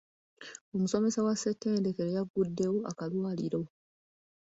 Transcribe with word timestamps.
Omusomesa 0.75 1.19
wa 1.25 1.33
ssettendekero 1.35 2.09
yagguddewo 2.17 2.77
akalwaliro. 2.91 3.61